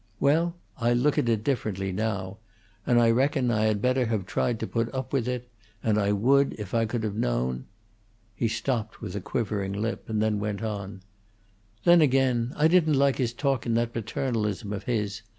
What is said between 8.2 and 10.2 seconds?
He stopped with a quivering lip, and